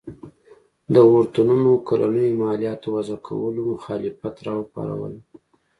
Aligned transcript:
د 0.93 0.95
اورتونونو 1.11 1.71
کلنیو 1.87 2.39
مالیاتو 2.43 2.87
وضعه 2.95 3.17
کولو 3.27 3.61
مخالفت 3.73 4.35
راوپاروله. 4.47 5.19